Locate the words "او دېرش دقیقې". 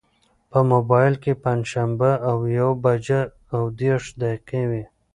3.55-4.63